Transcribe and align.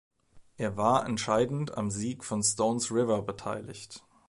Er 0.57 0.77
war 0.77 1.05
entscheidend 1.05 1.77
am 1.77 1.91
Sieg 1.91 2.23
von 2.23 2.41
Stones 2.41 2.91
River 2.91 3.21
beteiligt. 3.21 4.03